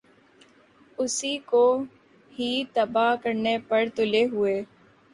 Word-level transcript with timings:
اسی 0.97 1.37
کو 1.45 1.63
ہی 2.31 2.51
تباہ 2.73 3.15
کرنے 3.23 3.57
پر 3.67 3.85
تلے 3.95 4.23
ہوۓ۔ 4.25 4.55